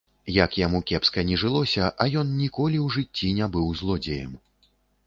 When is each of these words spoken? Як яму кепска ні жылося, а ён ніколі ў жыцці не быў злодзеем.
Як 0.35 0.55
яму 0.61 0.79
кепска 0.91 1.25
ні 1.27 1.37
жылося, 1.43 1.91
а 2.01 2.09
ён 2.23 2.27
ніколі 2.41 2.77
ў 2.87 2.97
жыцці 2.97 3.35
не 3.43 3.53
быў 3.59 3.73
злодзеем. 3.85 4.33